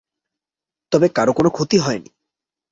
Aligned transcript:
তবে 0.91 1.07
কারো 1.09 1.31
কোনো 1.33 1.49
ক্ষতি 1.49 1.77
হয়নি। 1.77 2.09